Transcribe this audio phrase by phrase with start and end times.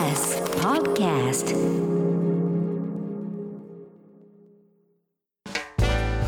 [0.00, 1.54] TBS Podcast.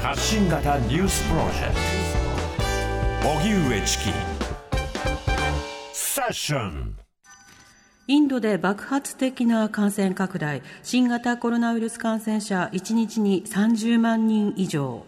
[0.02, 1.74] 発信型ニュースプロジェク
[3.22, 3.29] ト。
[3.30, 4.04] 荻上チキ。
[5.95, 6.96] セッション。
[8.08, 10.61] インドで爆発的な感染拡大。
[10.82, 15.07] 新型コロナウイルス感染者1日に30万人以上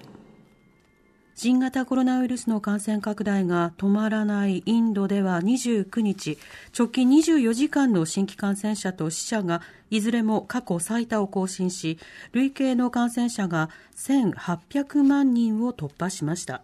[1.37, 6.39] 新型コロナウイルスの感染拡大が止まらないインドでは29日、
[6.79, 9.61] 直近24時間の新規感染者と死者が
[9.91, 11.99] いずれも過去最多を更新し、
[12.31, 16.63] 累計の感染者が1800万人を突破しました。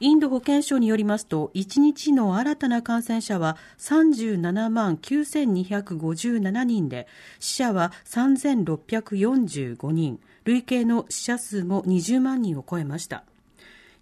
[0.00, 7.06] インド保健省によりますと、1日の新たな感染者は37万9257人で、
[7.38, 13.22] 死者は3645人、累計の死者数も20万人を超えました。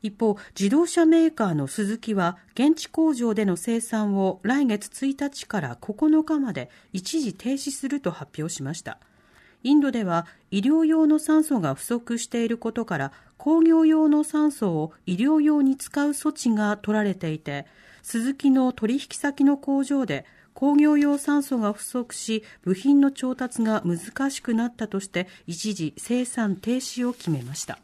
[0.06, 8.98] 一方、自動車メーカーのスズキは現地工場での生産を来月1日から9日まで一時停止すると発表しました。
[9.62, 17.66] インドでは医療用の酸素が不足していることから工業用の酸素を医療用に使う措置が取られていて、
[18.02, 27.78] スズキの取引先の工場で工業用酸素が不足し部品の調達が難しくなったとして一時生産停止を決めました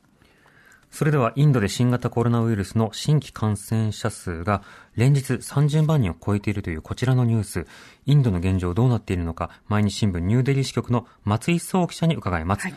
[0.93, 4.63] それではインドで新型コロナウイルスの新規感染者数が
[4.95, 7.67] 連日30万人を超えているというこちらのニュース、
[8.05, 12.65] インドの現状どうなっているのか、毎日新聞ニューデリー支局の松井聡記者に伺います。
[12.65, 12.75] はい、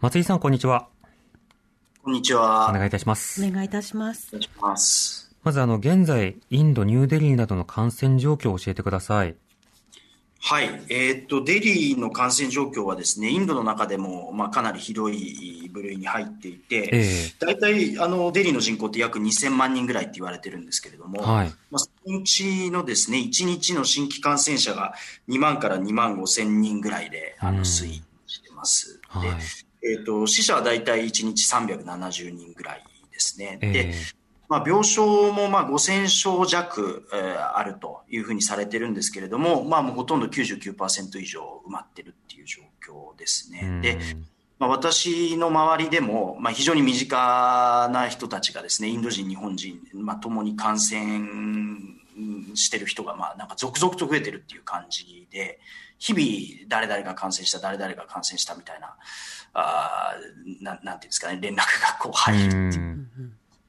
[0.00, 0.86] 松井さん、こんにちは。
[2.04, 2.70] こんにちは。
[2.70, 3.44] お願いいたします。
[3.44, 4.28] お願いいたします。
[4.28, 5.36] お願いします。
[5.42, 9.34] まず、あの、現在、インド、ニューデリーなどの感染状況を教えてください。
[10.48, 24.94] はい、えー、っと、デリーの感染状況はですね、インドの中でも、まあ、かなりひどい部類に入っていて、えー、大体、あの、デリーの人口って約2000万人ぐらいって言われてるんですけれども、はい、まあ、そのうちのですね、1日の新規感染者が
[25.28, 29.00] 2万から2万5千人ぐらいで、あの、推移してます。
[29.08, 29.36] はい、で、
[29.94, 33.58] えー、っと、死者は大体1日370人ぐらいですね。
[33.62, 33.94] えー、で
[34.48, 43.80] まあ、病床もまあ5000床弱、えー、あるというふうにされてるんですけれども、まあ、もうほとんど99%以上埋まってるっていう状況ですね。
[43.82, 43.98] で、
[44.58, 51.28] まあ、私の周りでも、まあ、非常に身近な人たちがですね、インド人、日本人、まあ、共に感染
[52.54, 55.58] してる人が、まあ、なんか続々と増えてるっていう感じで、
[55.98, 58.96] 日々誰々が感染した、誰々が感染したみたいな、
[59.54, 60.14] あ
[60.60, 63.06] ななんていうんですかね、連絡がこう入るっていう。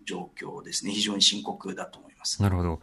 [0.08, 2.42] 状況ですね、非常に深刻だと思います。
[2.42, 2.82] なるほど。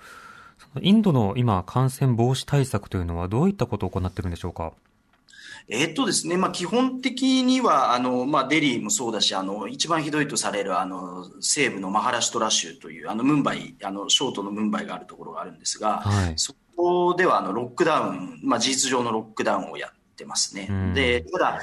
[0.81, 4.73] インドの今、感染防止対策というのは、どういったことを行っているんでしょうか？
[5.69, 20.69] えっとですね、まあ、基本的には、あの、まあ、デリーもそうだし、あの、一番ひどいとされる、あの、西部のマハラシトラ州という、あの、ムンバイ、あの、ショートのムンバイがあるところがあるんですが、はい、そこでは、あの、ロックダウン、まあ、事実上のロックダウンをやってますね。
[20.95, 21.63] で、ただ、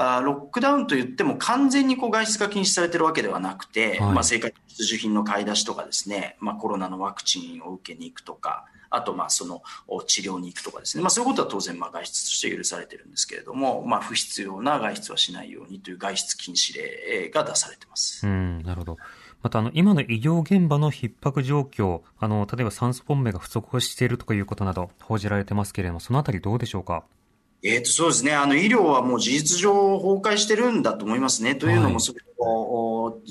[0.00, 9.62] あロックダウンといっても完全にこう外出が禁止されてるわけではなくて、はい、まあ、生活必需品の買い出しとかですね、まあ、コロナのワクチンを受けに行くとか、あとまあその
[10.06, 18.26] 治療に行くとかですね、まあ、そういうことは当然まあ外出として許されてるんですけれども、まあ、不必要な外出はしないようにという外出禁止令が出されてます。
[18.26, 18.98] うんなるほど
[19.40, 27.04] またあの今の医療現場の逼迫状況、あの例えば酸素ボンベが不足しているとかいうことなど報じられてますけれども、そのあたりどうでしょうか？
[27.62, 28.34] えー、とそうですね。
[28.34, 31.54] あの医療はもう事実上崩壊してるんだと思いますね。
[31.54, 32.20] というのも、それ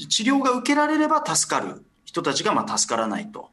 [0.09, 3.49] 治療が受けられれば助かる人たちがまあ助からないと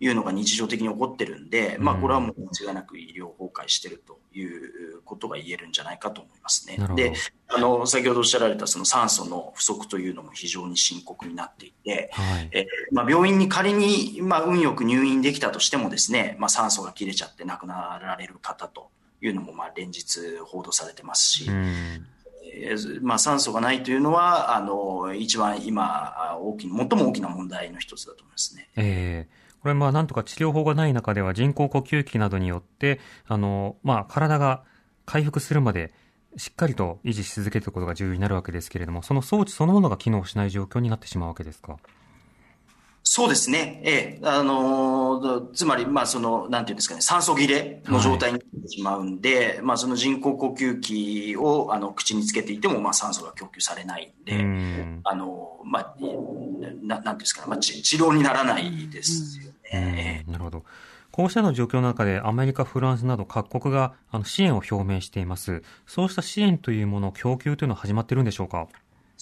[0.00, 6.78] いうのが日常的に起こってるんで、まあ、これはもう間違いなく医療崩壊してるということが言えるんじゃないかと思いますね。
[6.94, 7.14] で
[7.48, 18.90] あの先ほどおっしゃられたその酸素の不足というのも非常に深刻になっていて、はい、えまあ、病院に仮に、まあ、運よく入院できたとしてもですね、まあ、酸素が切れちゃって亡くなられる方と
[19.20, 28.68] いうのもまあ連日報道されてますし、えー、まあ、酸素がないというのはあの一番今大き最も大きな問題の一つだと思いますね。
[28.76, 34.62] えーこれまあなんとか治療法がない中では人工呼吸器などによってあの、まあ、体が
[35.04, 35.92] 回復するまで
[36.36, 41.76] しっかりと維持し続けることが重要になるわけですけれどもその装置そのものが機能しない状況になってしまうわけですか？
[43.02, 43.80] そうですね。
[43.84, 44.26] ええ。
[44.26, 55.94] あのー、つまり、まあ、その、なんていうんですかね、酸素切れの状態になってしまうんで、はい、まあ、その人工呼吸器を、あの、口につけていても、まあ、酸素が供給されないんで、んあの、まあ、
[56.82, 60.24] ななんていうんですかね、まあ、治療にならないですよね。
[60.28, 60.64] なるほど。
[61.10, 65.62] こうしたの状況の中で、アメリカ、フランスなど各国があの支援を表明しています。
[65.86, 68.68] そうした支援というもの、供給というのは始まってるんでしょうか？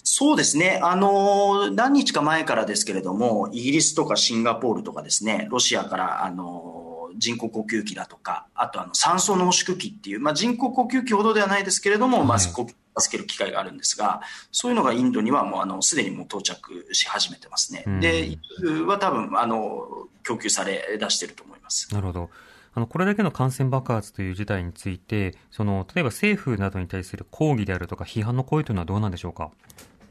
[0.09, 0.79] そうですね。
[0.81, 12.65] あの、何日か前からですけれども、イギリスとかシンガポールとかですね、ロシアから、あの、人工呼吸器だとか、あとあの酸素濃縮器っていう、まあ、人工呼吸器ほどではないですけれども、はい、まあ、助
[13.09, 14.21] ける機会があるんですが、
[14.51, 17.83] そういうのがインドにはもうあのすでにもう到着し始めてますね。
[17.99, 21.93] で、一部は多分あの供給され出していると思います。
[21.93, 22.29] なるほど。
[22.73, 29.49] あの、これだけの感染爆発という事態について、その、例えば政府などに対する抗議であるとか批判の声というのはどうなんでしょうか？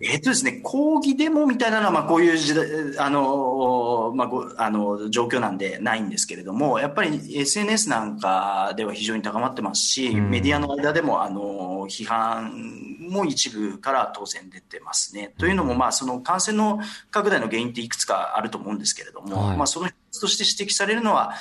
[0.00, 2.66] えっとですね、抗議デモみたいなのは、まあ、こういう時代、
[2.98, 4.26] あの、ま
[4.58, 12.52] あ、あの、状況なんでないんですけれども、やっぱり SNS なんかでは非常に高まってますし、うん、メディアの間でも、あの、批判
[13.08, 15.32] も一部から当然出てますね。
[15.38, 16.78] というのも、まあ、その感染の
[17.10, 19.88] 拡大の原因っていくつかあると思うんですけれども、はい、まあ、その
[20.20, 21.34] として指摘されるのは、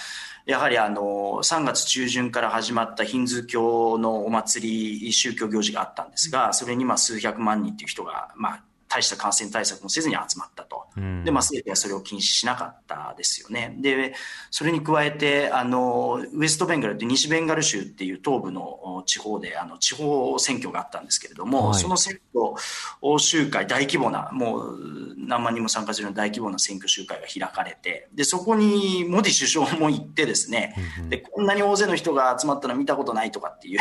[0.46, 8.64] やはりあの3月中旬から始まったヒンズー教のお祭り宗教行事があったんですがそれにまあ数百万人という人がまあ
[8.96, 10.86] 大した感染対策もせずに集まったと。
[10.96, 11.02] で、
[11.32, 13.76] まあ、政府はそれを禁止しなかったですよね。
[13.80, 14.14] で、
[14.52, 30.76] それに加えて、あの、ウエストベンガルって西ベンガル州っていう東部の地方で、あの、地方選挙があったんですけれども、はい、その選挙集会、大規模な、もう何万人も参加するような大規模な選挙集会が開かれて、で、そこにモディ首相も行ってですね、
[31.10, 33.80] で、こんなに大勢の人が集まったの見たことないとかっていう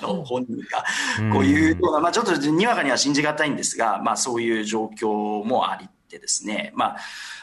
[0.00, 0.84] の本人が
[1.32, 6.96] こういうような、まあ、ちょっとにわかには信じがたいんですが、まあ、そういう状況もありてですね、ま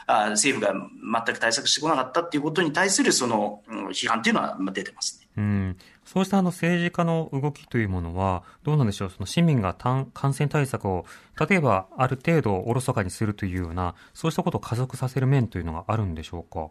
[0.06, 0.88] あ、あ政府が
[1.24, 5.26] 全く対策してこなかったっていうことに対するその、うん、批判っていうのは出てますね。
[5.36, 11.04] うんそうしたあの政治家の動きというものは、どうなんでしょう、その市民が感染対策を、
[11.38, 16.70] 例えばある程度おろそかにするというような、そうしたことを加速させる面というのがあるんでしょうか？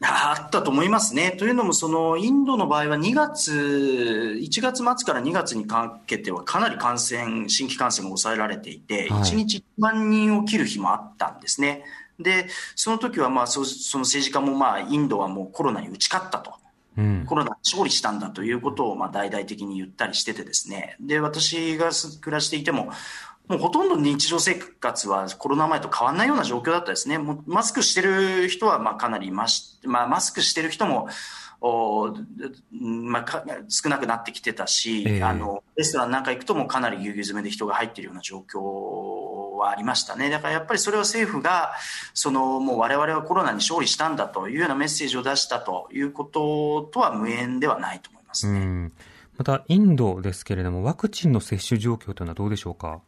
[0.00, 1.32] あったと思いますね。
[1.32, 11.84] というのも、そのインドの場合は2月、1月末から2月にかけてはかなり感染、新規感染が抑えられていて、はい、1日1万人を切る日もあったんですね。
[12.20, 16.54] で、その時はまあそその政治家もまあインドはもうコロナに打ち勝ったと。
[16.96, 20.96] うん、コロナ勝利したんだということをまあ大々的に言ったりしててですね。
[21.00, 21.90] で、私が
[22.20, 22.90] 暮らしていても、
[23.48, 27.18] もうほとんど日常生活はコロナ前と変わらないような状況だったですね。
[27.18, 31.08] もうマスクしてる人はまあかなりいまし、まあ、マスクしてる人も
[31.60, 32.14] お
[32.70, 40.30] まあ、少なくなってきてたし、えー、あのレストランなんか行くともかなりぎゅうぎゅう詰めで人が入っているような状況はありましたね。
[40.30, 41.72] だからやっぱりそれは政府が
[42.14, 48.92] そのもう我々はコロナに勝利したんだというようなメッセージを出したということとは無縁ではないと思いますね。
[49.36, 53.00] またインドですけれどもワクチンの接種状況というのはどうでしょうか？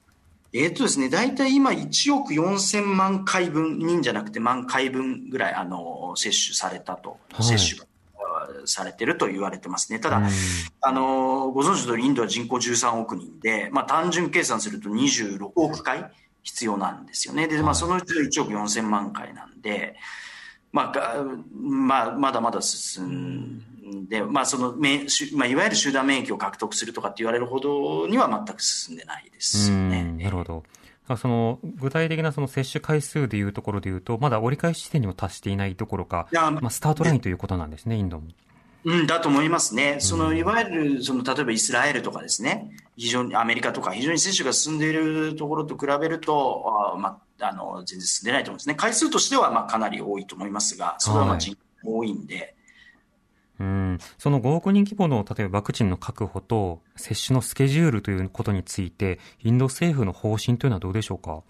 [0.52, 7.86] えっ、とですね、大体今1億4000万回分、人じゃなくて万回分ぐらい、あの、接種されたと、はい、接種が
[8.66, 10.00] されてると言われてますね。
[10.00, 10.22] ただ、
[10.80, 16.10] あの、ご存知の通りインドは人口13億人で、まあ単純計算すると26億回
[16.42, 17.46] 必要なんですよね。
[17.46, 19.96] で、まあそのうち1億4000万回なんで、
[20.72, 30.04] まあ、まあ、まだまだ進んで、まあ、その、まあ、いわゆる集団免疫を獲得するとかって言われるほどには全く進んでないですよね。
[30.04, 30.64] なるほど。
[31.16, 38.28] その具体的なその接種回数でいうところでいうと、まだ折り返し地点にも達していないどころか、まあ、スタートラインということなんですね、インドも。
[38.84, 39.96] うん、だと思いますね。
[39.98, 48.74] その、いわゆる、その、例えばイスラエルとかですね、非常に、アメリカとか、非常に接種が進んでいるところと比べると、あまあ、あの、全然進んでないと思いますね。
[48.74, 52.54] 回数としては、まあ、かなり多いと思いますが、それはまあ人口も多いんで、
[53.58, 61.42] うん、その5億人規模の例えばワクチンの確保と接種のスケジュールということについて、インド政府の方針というのはどうでしょうか？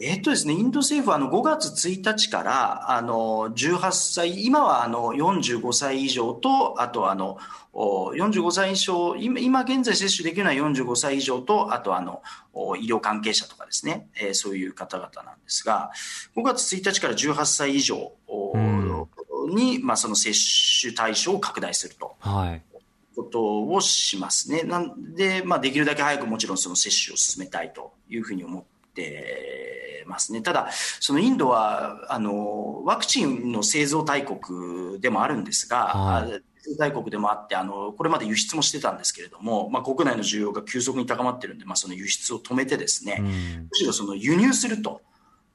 [0.00, 7.38] えっとですね、インド政府はあの5月1日からあの18歳、今はあの45歳以上と、あとあの
[7.72, 12.22] 45歳以上、今現在接種できるのは45歳以上と、あとあの
[12.76, 15.92] 医療関係者とかですね、えー、そういう方々なんですが、
[16.36, 18.12] 5月1日から18歳以上
[19.48, 20.32] に、まあ、その接
[20.80, 22.16] 種対象を拡大すると。
[22.18, 22.62] はい
[23.16, 24.64] ことをしますね。
[24.64, 30.40] なんで、まあ、できるだけ早くもちろんその接種を進めたいというふうに思ってますね。
[30.40, 30.70] ただ、
[31.00, 45.02] そのインドは、あの、ワクチンの製造大国でもあるんですが、はい、大国でもあって、あの、これまで輸出もしてたんですけれども、まあ、国内の需要が急速に高まってるんで、まあ、その輸出を止めてですね、うん、むしろその輸入すると、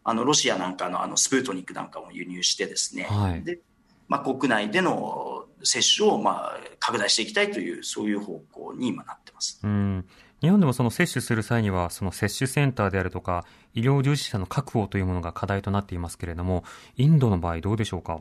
[0.04, 3.60] あの、ロシアなんかのあの、スプートニックなんかも輸入してですね、はい、で、
[4.08, 9.60] まあ、国内での接種をまあ拡大していきたいという、そういう方向に今なってます。
[9.64, 10.06] うん
[10.42, 16.64] 日本でもその接種する際には、その接種センターであるとか、医療従事者の確保というものが課題となっていますけれども、
[16.98, 18.20] インドの場合どうでしょうか？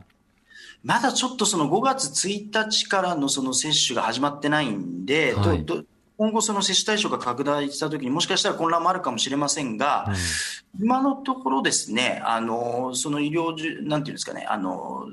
[0.83, 5.65] まだちょっとその5月1日からのその接種が始まってないんで、はい、
[6.17, 10.05] 今後その接種対象が拡大したときにもしかしたら混乱もあるかもしれませんが、
[10.77, 13.55] うん、今のところですね、あの、その医療、
[13.87, 15.07] なんていうんですかね、あの、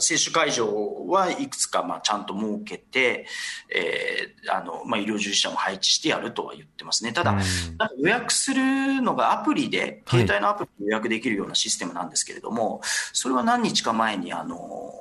[0.00, 3.26] 接種会場はいくつかまあちゃんと設けて、
[3.68, 7.12] えーあのまあ、医療従事者も配置してやるとは言ってますね。
[7.12, 7.38] ただ、うん
[7.76, 12.80] なんか予約するのがアプリで、はい携帯のアプリで予約できるようなシステムなんですけれども、
[13.12, 14.92] それは何日か前に、あの、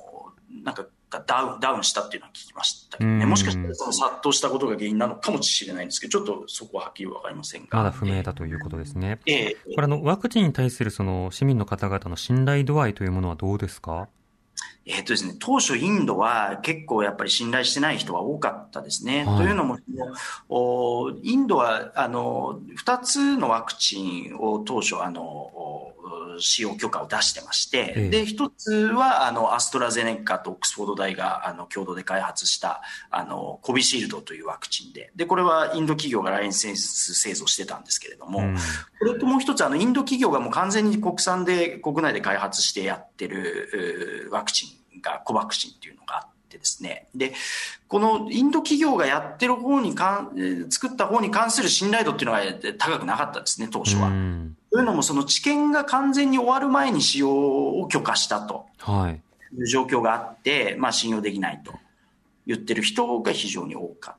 [0.64, 0.86] なんか
[1.28, 3.24] ダウン、ダウンしたっていうのは聞きましたけどね。
[3.24, 7.78] うんもしかしたらその殺到したことが原因なのかもしれないんですけど、ちょっとそこははっきりわかりませんが。
[7.78, 9.20] まだ不明だということですね。
[9.26, 14.10] ええこれあの、ワクチンに対するその市民の方々の信頼度合いというものはどうですか？
[14.86, 19.24] えっとですね、当初インドは結構やっぱり信頼してない人は多かったですね。
[19.26, 19.38] はい。
[19.38, 19.78] というのも、
[20.50, 25.94] おインドはあの2つのワクチンを当初あのお
[26.38, 28.10] 使用許可を出してまして、ええ。
[28.10, 38.56] で1つはあのアストラゼネカとオックスフォード大があの共同で開発したあのコビシールドというワクチンでで、これはインド企業がライセンス製造してたんですけれども、うん。
[38.56, 47.08] これともう一つ、あの、インド企業がもう完全に国産で国内で開発してやってるうーワクチンがコバクチンっていうのがあってですね。
[47.16, 47.34] で、
[47.88, 52.44] このインド企業がやってる方にかん、えー作った方に関する信頼度っていうのが
[52.78, 54.08] 高くなかったですね、当初は。
[54.08, 59.22] うんというのも、その治験が完全に終わる前に使用を許可したとはい。
[59.56, 61.74] いう状況があって、まあ信用できないと
[62.48, 64.16] 言ってる人が非常に多かっ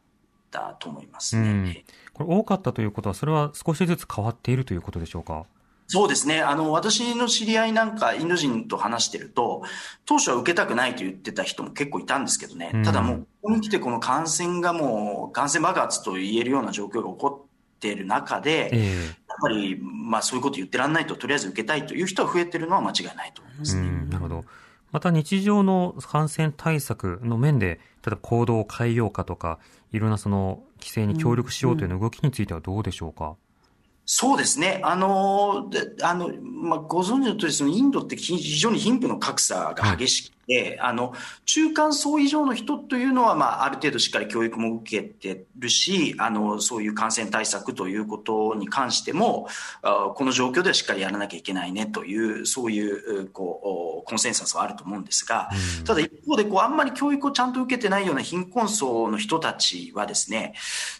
[0.52, 1.48] たと思いますね。
[1.48, 1.76] うん
[2.12, 5.44] これ多かったということは、それは少しずつ変わっているということでしょうか？
[5.86, 6.40] そうですね。
[6.40, 9.62] あの、私の知り合いなんか、インド人と話してると、
[10.06, 12.70] 当初は受けたくないと言ってた人も結構いたんですけどね。
[12.72, 23.82] うんただもう、ここに来てこの感染がもう、感染爆発と言えるような状況が起こっている中で、ええやっぱり、まあそういうこと言ってらんないと、とりあえず受けたいという人は増えてるのは間違いないと思いますね。
[23.82, 24.44] うん、なるほど。
[24.92, 29.58] また日常の感染対策の面で、例えば行動を変えようかとか、
[29.90, 33.34] いろんなその規制に協力しようという動きについてはどうでしょうか、
[34.06, 34.80] そうですね。
[34.82, 35.70] あの、
[36.02, 49.48] あの、まあ、ご存知のとおり、インドって非常に貧富の格差が激しくて、あの、中間層以上の人というのは、まあ、ある程度しっかり教育も受けてるし、あの、そういう感染対策ということに関しても、
[49.82, 55.48] あこの状況ではしっかりやらなきゃいけないねという、そういう、こう、コンセンサスはあると思うんですが、
[55.78, 55.84] うん。
[55.84, 60.54] ただ一方でこうあんまり教育をちゃんと受けてないような貧困層の人たちはですね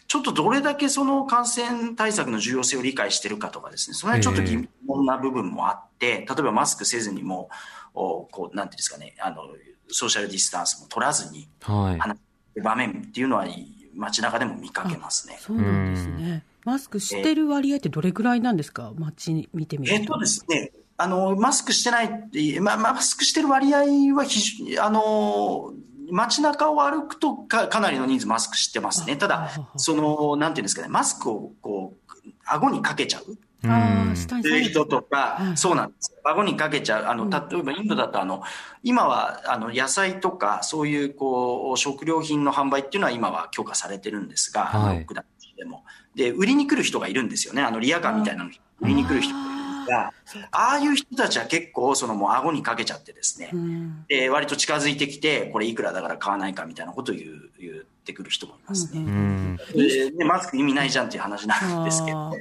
[0.07, 7.49] ちょっとどれだけその感染対策の重要性を理解しているかとかですねその辺ちょっと疑問な部分もあって、例えばマスクせずにも
[7.93, 9.43] おこうなんていうんですかねあの
[9.89, 11.99] ソーシャルディスタンスも取らずにはい。
[11.99, 12.17] 話
[12.55, 13.45] す場面っていうのは
[13.93, 15.37] 街中でも見かけますね。
[15.39, 16.43] そうなんですね。
[16.63, 18.91] マスクしてる割合ってどれぐらいなんですか？
[18.97, 20.01] 街見てみると。
[20.01, 25.73] えっとですね、あの、マスクしてないって、まあ、マスクしてる割合は非常、あの、
[26.09, 29.15] 街中を歩くとかかなりの人数マスクしてますね。
[29.15, 36.15] ただ、その、なんていうんですかね、マスクをこう、顎にかけちゃううんああ、下に下げてとか、はいそうなんです。
[36.23, 37.05] 顎にかけちゃう。
[37.05, 38.43] あの、うん例えばインドだと、あの、
[38.83, 45.83] 今は、あの、野菜とか、そういう、こう、食料品の販売っていうのは今は許可されてるんですが、はいあのロックダウンでも。
[46.15, 47.61] で、売りに来る人がいるんですよね。
[47.61, 58.99] あの、リアカーみたいなのに売りに来る人がいるんですが、ああいう人たちは結構、そのもう顎にかけちゃってですね、うんで、割と近づいてきて、これいくらだから買わないかみたいなことを言う、言ってくる人もいますね。
[58.99, 59.57] うん。
[59.73, 62.31] ででマスク意味ないじゃんっていう話なんですけど。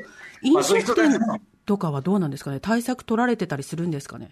[0.44, 1.18] 飲食店
[1.66, 2.60] とかはどうなんですかね？
[2.60, 4.30] 対策取られてたりするんですかね？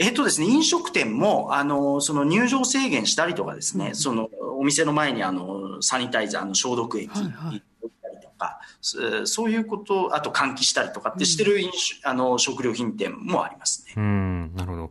[0.00, 7.62] えっとですね、飲食店も、あの、その入場制限したりとかですね、その、お店の前に、あの、サニタイザーの消毒液、はいはい。
[7.82, 13.94] 置いたりとか、そそういうこと、あと換気したりとかってしてる飲酒、あの、食料品店もありますね。
[13.96, 14.90] うん、なるほど。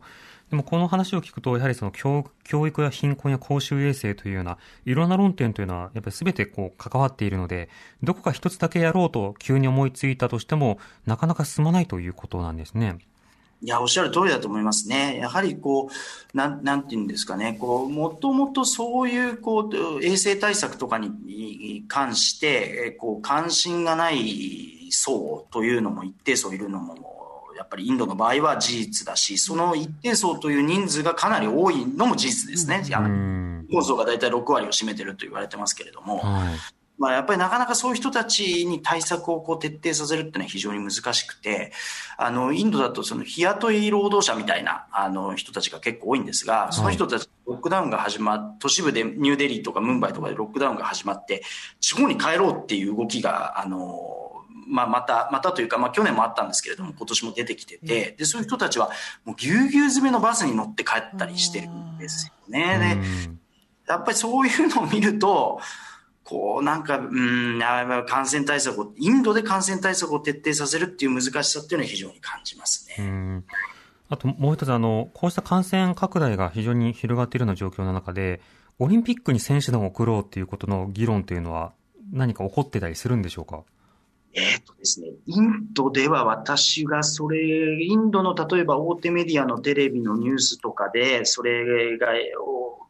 [0.50, 7.68] でもこの話を聞くと、やはりその教教育や貧困や公衆衛生というような、いろんな論点というのは、やっぱり全てこう関わっているので、
[8.02, 12.98] どこか一つだけやろうと急に思いついたとしても、なかなか進まないということなんですね。
[13.60, 15.18] いや、おっしゃる通りだと思いますね。
[15.20, 15.90] やはりこ
[16.32, 26.94] う、なん、なんていうんですかね、こう、もともとそういう、こう、衛生対策とかに関して、こう、関心がない層というのも一定層いるのも、
[27.58, 32.82] やっぱりインドの場合は事実だし、その一定層という人数がかなり多いのも事実ですね。
[32.94, 33.66] あうのん。
[33.68, 36.78] 人口層が大体6割を占めてると言われてますけれども、はい。
[36.98, 41.72] まあ、やっぱりなかなかそういう人たちに対策をこう徹底させるっていうのは非常に難しくて、
[42.16, 51.42] あの、インドだとその日雇い労働者みたいなあの人たちが結構多いんですが、その人たち、ロックダウンが始まっ、都市部でニューデリーとかムンバイとかでロックダウンが始まって、
[51.80, 54.27] 地方に帰ろうっていう動きが、あの、
[54.66, 58.90] まあ、また、またというか、まあ、去年もあったんですけれども、今年も出てきてて、で、そういう人たちは、
[59.24, 62.78] もうぎゅうぎゅう詰めのバスに乗って帰ったりしてるんですよね。
[62.78, 63.40] で、うん。
[63.86, 65.60] やっぱりそういうのを見ると、
[66.24, 67.58] こうなんか、うん、
[68.06, 72.96] 感染対策を、インドで感染対策を徹底させるっていう難しさっていうのは非常に感じますね。
[72.98, 73.44] うん。
[74.10, 78.42] あともう一つあの、こうした感染拡大が非常に広がっているような状況の中で、
[78.78, 81.72] オリンピックに選手団を送ろうということの議論というのは
[82.12, 83.64] 何か起こってたりするんでしょうか？
[84.34, 92.08] えっとですね、インドでは私がそれ、インドの例えば大手メディアのテレビのニュースとかで、それが、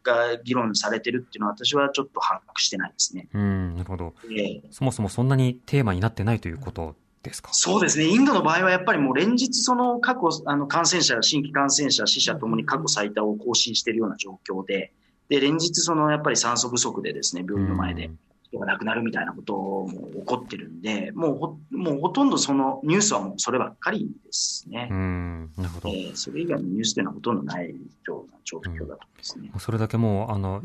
[0.02, 3.28] が議論されてるっていうのは私はちょっと把握してないですね。
[3.34, 4.14] うん、なるほど。
[4.24, 7.50] えー、そもそもそんなにテーマになってないということですか？
[7.52, 8.04] そうですね。
[8.04, 14.92] インドの場合はやっぱりもう連日その過去、あの感染者、新規感染者、死者ともに過去最多を更新しているような状況で、
[15.28, 18.10] で、連日そのやっぱり酸素不足でですね、病院の前で
[18.50, 24.88] 人が亡くなるみたいなことも起こってるんで、もうほ、もうほとんどそのニュースはもうそればっかりですね。
[24.90, 25.88] うん、なるほど。
[25.90, 29.50] えー、それ以外のニュースというのはほとんどないような状況だと思いますね。
[29.52, 30.62] うん、それだけもう、あの、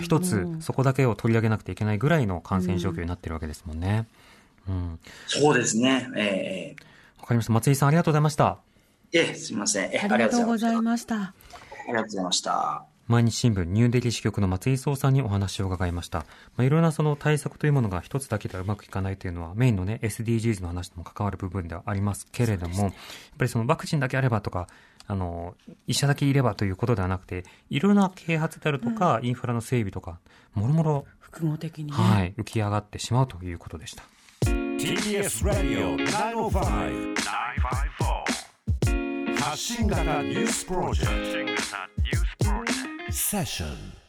[0.00, 4.06] 一つ、そこだけを取り上げなくていけないぐらいの感染状況になってるわけですもんね。
[4.68, 4.98] うん。
[5.26, 6.08] そうですね。
[6.16, 7.52] ええー、わかりました。
[7.52, 8.58] 松井さんありがとうございました。
[9.12, 9.88] ええ、すみません。
[9.88, 11.16] ありがとうございました。
[11.16, 11.34] あ
[11.88, 12.95] りがとうございました。
[13.06, 16.18] 毎日新聞ニューデリー支局の松井壮さんにお話を伺いました。
[16.56, 22.92] まあ、いろいろなその対策というものが一つだけではうまくいかないというのはメインのね、SDGs の話とも関わる部分ではありますけれども、ね、やっ
[23.38, 24.66] ぱりそのワクチンだけあればとか、
[25.06, 25.54] あの、
[25.86, 30.18] 医者だけいればということではなくて、いろいろな啓発であるとか、うん、インフラの整備とか、
[30.54, 34.02] もろもろ、複合的に、ね、はい、浮き上がってしまうということでした。
[34.44, 37.16] TBS Radio 905-954
[39.40, 41.06] 発信型ニュースプロジェ
[41.54, 41.95] クト
[43.10, 44.05] session.